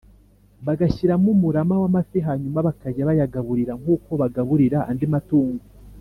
[0.65, 5.63] bagashyiramo umurama w’amafi hanyuma bakajya bayagaburira nk’uko bagaburira andi matungo